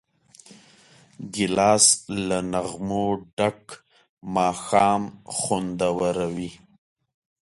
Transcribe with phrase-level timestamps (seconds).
[1.33, 1.85] ګیلاس
[2.27, 3.05] له نغمو
[3.37, 3.61] ډک
[4.35, 5.03] ماښام
[5.37, 6.51] خوندوروي.